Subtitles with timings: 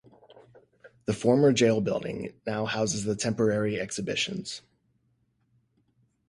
[1.05, 4.63] The former jail building now houses the temporary exhibitions.